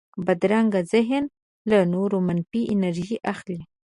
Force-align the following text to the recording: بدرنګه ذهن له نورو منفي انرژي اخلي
بدرنګه 0.25 0.81
ذهن 0.93 1.23
له 1.69 1.79
نورو 1.93 2.17
منفي 2.27 2.61
انرژي 2.73 3.17
اخلي 3.33 3.59